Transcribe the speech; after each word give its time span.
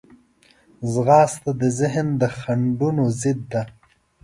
ځغاسته 0.93 1.51
د 1.61 1.63
ذهن 1.79 2.07
د 2.21 2.23
خنډونو 2.37 3.03
ضد 3.21 3.39
ده 3.51 3.63